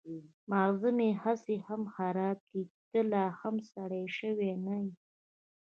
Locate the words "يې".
4.83-4.91